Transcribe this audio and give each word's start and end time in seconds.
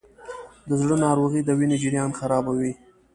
د 0.67 0.69
زړه 0.81 0.95
ناروغۍ 1.05 1.41
د 1.45 1.49
وینې 1.59 1.77
جریان 1.83 2.11
خرابوي. 2.19 2.73